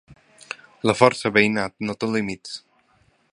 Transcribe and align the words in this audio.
La 0.91 0.95
força 1.01 1.31
veïnal 1.35 1.75
no 1.89 1.97
té 2.05 2.11
límits. 2.15 2.57